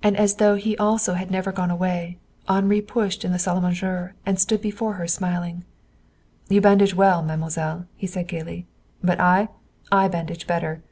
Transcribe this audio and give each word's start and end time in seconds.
And 0.00 0.16
as 0.16 0.36
though 0.36 0.54
he 0.54 0.76
also 0.76 1.14
had 1.14 1.28
never 1.28 1.50
gone 1.50 1.72
away, 1.72 2.18
Henri 2.46 2.80
pushed 2.80 3.24
into 3.24 3.32
the 3.32 3.38
salle 3.40 3.58
à 3.58 3.62
manger 3.64 4.14
and 4.24 4.38
stood 4.38 4.62
before 4.62 4.92
her 4.92 5.08
smiling. 5.08 5.64
"You 6.48 6.60
bandage 6.60 6.94
well, 6.94 7.20
mademoiselle," 7.20 7.86
he 7.96 8.06
said 8.06 8.28
gayly. 8.28 8.68
"But 9.02 9.18
I? 9.18 9.48
I 9.90 10.06
bandage 10.06 10.46
better! 10.46 10.84